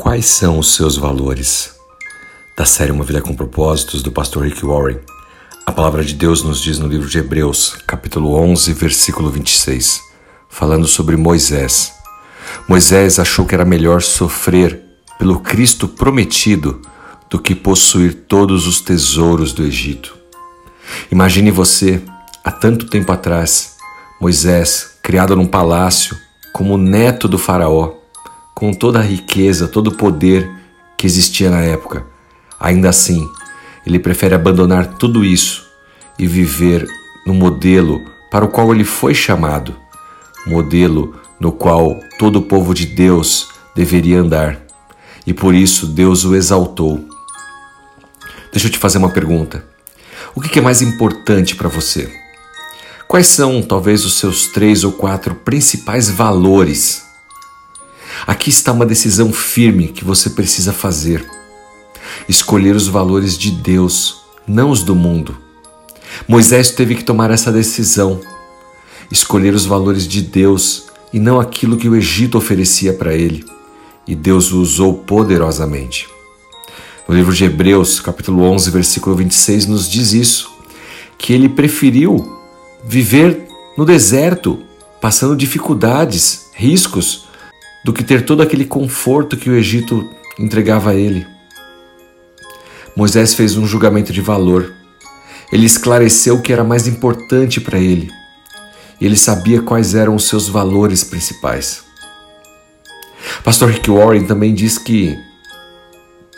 [0.00, 1.74] Quais são os seus valores?
[2.56, 5.00] Da série Uma Vida com Propósitos, do pastor Rick Warren,
[5.66, 10.00] a palavra de Deus nos diz no livro de Hebreus, capítulo 11, versículo 26,
[10.48, 11.92] falando sobre Moisés.
[12.68, 14.80] Moisés achou que era melhor sofrer
[15.18, 16.80] pelo Cristo prometido
[17.28, 20.16] do que possuir todos os tesouros do Egito.
[21.10, 22.00] Imagine você,
[22.44, 23.74] há tanto tempo atrás,
[24.20, 26.16] Moisés, criado num palácio,
[26.52, 27.97] como neto do Faraó,
[28.58, 30.50] com toda a riqueza, todo o poder
[30.96, 32.04] que existia na época.
[32.58, 33.24] Ainda assim,
[33.86, 35.64] ele prefere abandonar tudo isso
[36.18, 36.84] e viver
[37.24, 39.76] no modelo para o qual ele foi chamado,
[40.44, 44.60] modelo no qual todo o povo de Deus deveria andar.
[45.24, 47.08] E por isso Deus o exaltou.
[48.50, 49.64] Deixa eu te fazer uma pergunta.
[50.34, 52.12] O que é mais importante para você?
[53.06, 57.06] Quais são, talvez, os seus três ou quatro principais valores
[58.28, 61.26] Aqui está uma decisão firme que você precisa fazer.
[62.28, 65.34] Escolher os valores de Deus, não os do mundo.
[66.28, 68.20] Moisés teve que tomar essa decisão.
[69.10, 73.46] Escolher os valores de Deus e não aquilo que o Egito oferecia para ele.
[74.06, 76.06] E Deus o usou poderosamente.
[77.08, 80.50] No livro de Hebreus, capítulo 11, versículo 26, nos diz isso,
[81.16, 82.38] que ele preferiu
[82.84, 84.58] viver no deserto,
[85.00, 87.26] passando dificuldades, riscos,
[87.84, 91.26] do que ter todo aquele conforto que o Egito entregava a ele.
[92.96, 94.72] Moisés fez um julgamento de valor.
[95.52, 98.10] Ele esclareceu o que era mais importante para ele.
[99.00, 101.84] Ele sabia quais eram os seus valores principais.
[103.44, 105.16] Pastor Rick Warren também diz que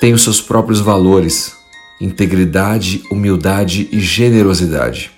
[0.00, 1.52] tem os seus próprios valores:
[2.00, 5.10] integridade, humildade e generosidade.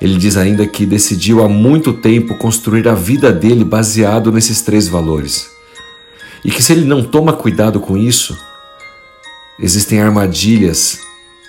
[0.00, 4.86] Ele diz ainda que decidiu há muito tempo construir a vida dele baseado nesses três
[4.86, 5.50] valores.
[6.44, 8.36] E que se ele não toma cuidado com isso,
[9.58, 11.00] existem armadilhas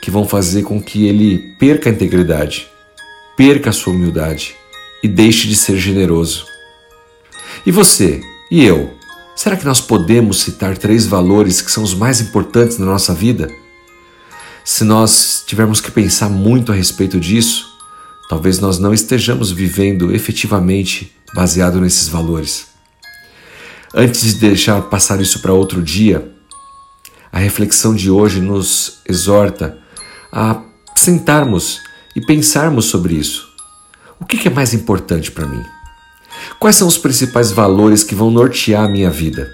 [0.02, 2.68] que vão fazer com que ele perca a integridade,
[3.38, 4.56] perca a sua humildade
[5.04, 6.46] e deixe de ser generoso.
[7.66, 8.22] E você?
[8.50, 8.98] E eu?
[9.36, 13.50] Será que nós podemos citar três valores que são os mais importantes na nossa vida?
[14.66, 17.69] Se nós tivermos que pensar muito a respeito disso,
[18.30, 22.68] Talvez nós não estejamos vivendo efetivamente baseado nesses valores.
[23.92, 26.32] Antes de deixar passar isso para outro dia,
[27.32, 29.80] a reflexão de hoje nos exorta
[30.32, 30.62] a
[30.96, 31.80] sentarmos
[32.16, 33.50] e pensarmos sobre isso.
[34.20, 35.64] O que é mais importante para mim?
[36.60, 39.50] Quais são os principais valores que vão nortear a minha vida?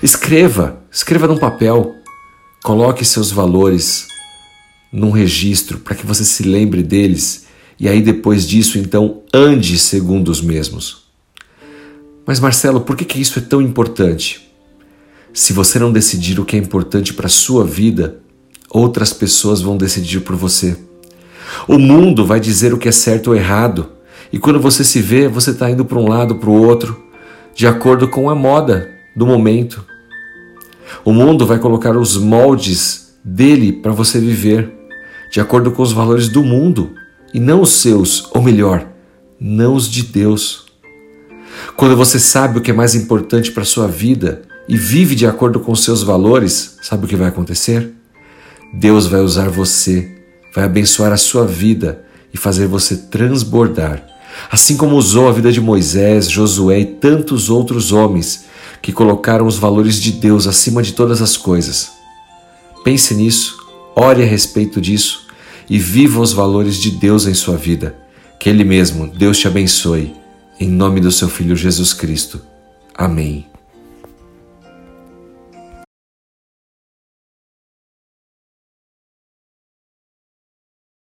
[0.00, 1.96] Escreva, escreva num papel,
[2.62, 4.06] coloque seus valores
[4.92, 7.45] num registro para que você se lembre deles
[7.78, 11.04] e aí depois disso, então, ande segundo os mesmos.
[12.26, 14.50] Mas Marcelo, por que, que isso é tão importante?
[15.32, 18.18] Se você não decidir o que é importante para a sua vida,
[18.70, 20.76] outras pessoas vão decidir por você.
[21.68, 23.92] O mundo vai dizer o que é certo ou errado,
[24.32, 27.04] e quando você se vê, você está indo para um lado, para o outro,
[27.54, 29.84] de acordo com a moda do momento.
[31.04, 34.72] O mundo vai colocar os moldes dele para você viver,
[35.30, 36.94] de acordo com os valores do mundo
[37.32, 38.86] e não os seus, ou melhor,
[39.40, 40.66] não os de Deus.
[41.76, 45.26] Quando você sabe o que é mais importante para a sua vida e vive de
[45.26, 47.92] acordo com os seus valores, sabe o que vai acontecer?
[48.72, 50.16] Deus vai usar você,
[50.54, 54.04] vai abençoar a sua vida e fazer você transbordar.
[54.50, 58.44] Assim como usou a vida de Moisés, Josué e tantos outros homens
[58.82, 61.92] que colocaram os valores de Deus acima de todas as coisas.
[62.84, 63.58] Pense nisso,
[63.94, 65.25] ore a respeito disso
[65.68, 67.94] e viva os valores de Deus em sua vida.
[68.38, 70.14] Que Ele mesmo, Deus te abençoe.
[70.58, 72.40] Em nome do seu Filho Jesus Cristo.
[72.94, 73.46] Amém.